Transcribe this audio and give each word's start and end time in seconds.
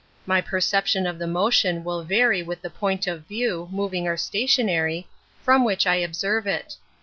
My 0.25 0.41
perception 0.41 1.05
of 1.05 1.19
the 1.19 1.27
motion 1.27 1.83
will 1.83 2.01
vary 2.01 2.41
with 2.41 2.63
the 2.63 2.71
point 2.71 3.05
of 3.05 3.27
view, 3.27 3.69
moving 3.71 4.07
or 4.07 4.17
stationary, 4.17 5.07
from 5.43 5.63
which 5.63 5.85
I 5.85 5.97
observe 5.97 6.47
it. 6.47 6.75